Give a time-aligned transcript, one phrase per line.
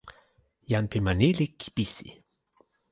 [0.69, 2.09] jan pi ma ni li kipisi.